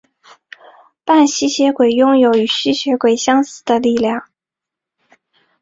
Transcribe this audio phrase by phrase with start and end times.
[1.05, 4.25] 半吸血鬼拥有与吸血鬼相似的力量。